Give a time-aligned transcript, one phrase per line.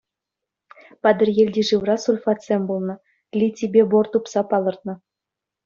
[1.01, 2.95] Патӑрьелти шывра сульфатсем пулнӑ,
[3.39, 4.93] литипе бор тупса палӑртнӑ.